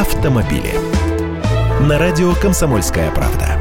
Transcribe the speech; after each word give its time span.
автомобили. 0.00 0.72
На 1.82 1.98
радио 1.98 2.32
«Комсомольская 2.40 3.10
правда». 3.10 3.58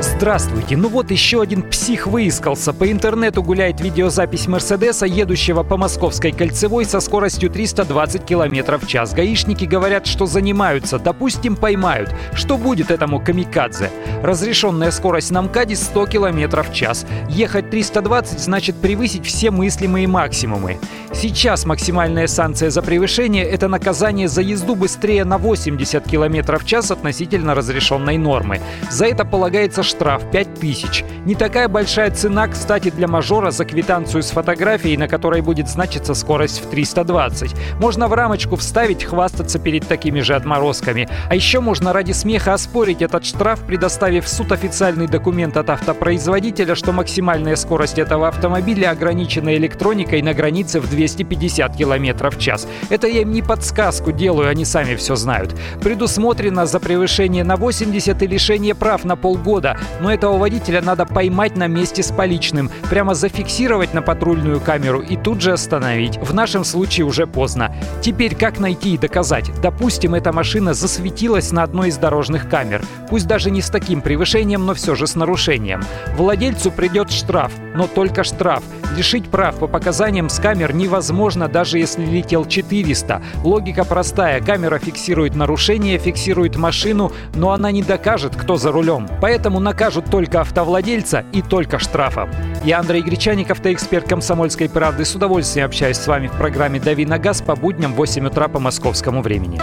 Здравствуйте. 0.00 0.76
Ну 0.76 0.88
вот 0.88 1.12
еще 1.12 1.40
один 1.40 1.62
псих 1.62 2.08
выискался. 2.08 2.72
По 2.72 2.90
интернету 2.90 3.40
гуляет 3.44 3.80
видеозапись 3.80 4.48
Мерседеса, 4.48 5.06
едущего 5.06 5.62
по 5.62 5.76
Московской 5.76 6.32
кольцевой 6.32 6.84
со 6.84 6.98
скоростью 6.98 7.50
320 7.50 8.24
км 8.24 8.78
в 8.78 8.86
час. 8.88 9.14
Гаишники 9.14 9.64
говорят, 9.64 10.08
что 10.08 10.26
занимаются. 10.26 10.98
Допустим, 10.98 11.54
поймают. 11.54 12.12
Что 12.32 12.58
будет 12.58 12.90
этому 12.90 13.20
камикадзе? 13.20 13.92
Разрешенная 14.20 14.90
скорость 14.90 15.30
на 15.30 15.42
МКАДе 15.42 15.76
100 15.76 16.06
км 16.06 16.64
в 16.64 16.74
час. 16.74 17.06
Ехать 17.28 17.70
320 17.70 18.40
значит 18.40 18.74
превысить 18.74 19.24
все 19.24 19.52
мыслимые 19.52 20.08
максимумы. 20.08 20.80
Сейчас 21.12 21.64
максимальная 21.64 22.26
санкция 22.26 22.70
за 22.70 22.82
превышение– 22.82 23.44
это 23.44 23.68
наказание 23.68 24.28
за 24.28 24.42
езду 24.42 24.74
быстрее 24.74 25.24
на 25.24 25.38
80 25.38 26.04
км 26.04 26.58
в 26.58 26.64
час 26.64 26.90
относительно 26.90 27.54
разрешенной 27.54 28.18
нормы. 28.18 28.60
За 28.90 29.06
это 29.06 29.24
полагается 29.24 29.82
штраф 29.82 30.08
штраф 30.08 30.22
5000. 30.30 31.04
Не 31.26 31.34
такая 31.34 31.68
большая 31.68 32.10
цена, 32.10 32.48
кстати, 32.48 32.90
для 32.90 33.08
мажора 33.08 33.50
за 33.50 33.64
квитанцию 33.64 34.22
с 34.22 34.30
фотографией, 34.30 34.96
на 34.96 35.08
которой 35.08 35.42
будет 35.42 35.68
значиться 35.68 36.14
скорость 36.14 36.62
в 36.64 36.70
320. 36.70 37.54
Можно 37.80 38.08
в 38.08 38.14
рамочку 38.14 38.56
вставить, 38.56 39.04
хвастаться 39.04 39.58
перед 39.58 39.86
такими 39.86 40.20
же 40.20 40.34
отморозками. 40.34 41.08
А 41.28 41.34
еще 41.34 41.60
можно 41.60 41.92
ради 41.92 42.12
смеха 42.12 42.54
оспорить 42.54 43.02
этот 43.02 43.24
штраф, 43.24 43.60
предоставив 43.60 44.24
в 44.24 44.28
суд 44.28 44.52
официальный 44.52 45.06
документ 45.06 45.56
от 45.56 45.70
автопроизводителя, 45.70 46.74
что 46.74 46.92
максимальная 46.92 47.56
скорость 47.56 47.98
этого 47.98 48.28
автомобиля 48.28 48.90
ограничена 48.90 49.54
электроникой 49.56 50.22
на 50.22 50.32
границе 50.32 50.80
в 50.80 50.88
250 50.98 51.76
км 51.76 52.30
в 52.30 52.38
час. 52.38 52.66
Это 52.90 53.06
я 53.06 53.22
им 53.22 53.32
не 53.32 53.42
подсказку 53.42 54.12
делаю, 54.12 54.48
они 54.48 54.64
сами 54.64 54.96
все 54.96 55.14
знают. 55.14 55.54
Предусмотрено 55.80 56.66
за 56.66 56.80
превышение 56.80 57.44
на 57.44 57.56
80 57.56 58.22
и 58.22 58.26
лишение 58.26 58.74
прав 58.74 59.04
на 59.04 59.16
полгода 59.16 59.78
но 60.00 60.12
этого 60.12 60.38
водителя 60.38 60.82
надо 60.82 61.06
поймать 61.06 61.56
на 61.56 61.66
месте 61.66 62.02
с 62.02 62.12
поличным, 62.12 62.70
прямо 62.90 63.14
зафиксировать 63.14 63.94
на 63.94 64.02
патрульную 64.02 64.60
камеру 64.60 65.00
и 65.00 65.16
тут 65.16 65.40
же 65.40 65.52
остановить. 65.52 66.18
В 66.18 66.34
нашем 66.34 66.64
случае 66.64 67.06
уже 67.06 67.26
поздно. 67.26 67.74
Теперь 68.00 68.34
как 68.34 68.58
найти 68.58 68.94
и 68.94 68.98
доказать? 68.98 69.50
Допустим, 69.60 70.14
эта 70.14 70.32
машина 70.32 70.74
засветилась 70.74 71.52
на 71.52 71.62
одной 71.62 71.88
из 71.88 71.96
дорожных 71.96 72.48
камер. 72.48 72.82
Пусть 73.08 73.26
даже 73.26 73.50
не 73.50 73.62
с 73.62 73.70
таким 73.70 74.00
превышением, 74.00 74.66
но 74.66 74.74
все 74.74 74.94
же 74.94 75.06
с 75.06 75.14
нарушением. 75.14 75.82
Владельцу 76.16 76.70
придет 76.70 77.10
штраф, 77.10 77.52
но 77.74 77.86
только 77.86 78.24
штраф. 78.24 78.62
Лишить 78.96 79.30
прав 79.30 79.56
по 79.56 79.66
показаниям 79.66 80.28
с 80.28 80.38
камер 80.38 80.74
невозможно, 80.74 81.48
даже 81.48 81.78
если 81.78 82.04
летел 82.04 82.46
400. 82.46 83.22
Логика 83.44 83.84
простая. 83.84 84.40
Камера 84.40 84.78
фиксирует 84.78 85.34
нарушение, 85.34 85.98
фиксирует 85.98 86.56
машину, 86.56 87.12
но 87.34 87.52
она 87.52 87.70
не 87.70 87.82
докажет, 87.82 88.34
кто 88.34 88.56
за 88.56 88.72
рулем. 88.72 89.08
Поэтому 89.20 89.60
накажут 89.60 90.06
только 90.10 90.40
автовладельца 90.40 91.24
и 91.32 91.42
только 91.42 91.78
штрафом. 91.78 92.30
Я 92.64 92.80
Андрей 92.80 93.02
Гречаник, 93.02 93.50
автоэксперт 93.50 94.08
«Комсомольской 94.08 94.68
правды». 94.68 95.04
С 95.04 95.14
удовольствием 95.14 95.66
общаюсь 95.66 95.96
с 95.96 96.06
вами 96.06 96.28
в 96.28 96.32
программе 96.32 96.80
«Дави 96.80 97.06
на 97.06 97.18
газ» 97.18 97.42
по 97.42 97.54
будням 97.54 97.92
в 97.92 97.96
8 97.96 98.26
утра 98.26 98.48
по 98.48 98.58
московскому 98.58 99.22
времени. 99.22 99.60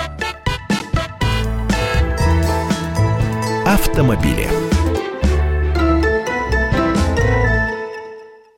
Автомобили. 3.65 4.64